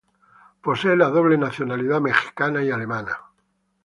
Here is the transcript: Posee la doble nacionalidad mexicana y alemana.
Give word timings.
Posee 0.63 0.95
la 0.97 1.09
doble 1.11 1.37
nacionalidad 1.37 2.01
mexicana 2.01 2.63
y 2.63 2.71
alemana. 2.71 3.19